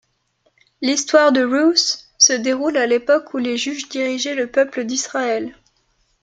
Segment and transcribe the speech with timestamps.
[0.81, 5.53] L'histoire de Ruth se déroule à l'époque où les Juges dirigeaient le peuple d'Israël.